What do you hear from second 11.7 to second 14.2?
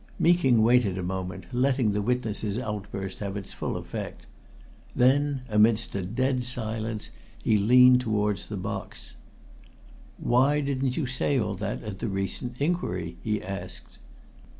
at the recent inquiry?" he asked.